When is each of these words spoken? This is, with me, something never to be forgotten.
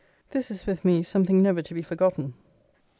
This 0.31 0.49
is, 0.49 0.65
with 0.65 0.83
me, 0.83 1.03
something 1.03 1.43
never 1.43 1.61
to 1.61 1.73
be 1.75 1.83
forgotten. 1.83 2.33